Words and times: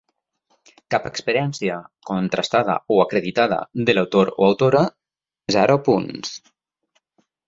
Cap 0.93 1.03
experiència 1.09 1.75
contrastada 2.09 2.77
o 2.95 2.97
acreditada 3.03 3.59
de 3.89 3.95
l'autor 3.97 4.31
o 4.39 4.47
autora: 4.47 4.81
zero 5.57 5.77
punts. 5.89 6.33